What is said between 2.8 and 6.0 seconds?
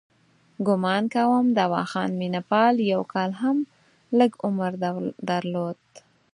یو کال هم لږ عمر درلود.